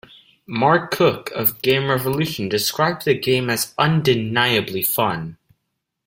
[0.47, 5.37] Mark Cooke of Game Revolution described the game as "undeniably fun".